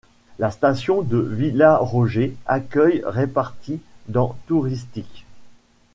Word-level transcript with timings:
La 0.39 0.49
station 0.49 1.03
de 1.03 1.19
Villaroger 1.19 2.35
accueille 2.47 3.03
répartis 3.05 3.79
dans 4.07 4.35
touristiques. 4.47 5.27